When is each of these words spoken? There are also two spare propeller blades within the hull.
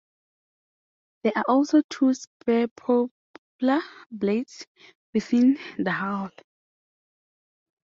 There 1.21 1.33
are 1.35 1.45
also 1.47 1.83
two 1.87 2.15
spare 2.15 2.67
propeller 2.69 3.83
blades 4.09 4.65
within 5.13 5.59
the 5.77 5.91
hull. 5.91 6.31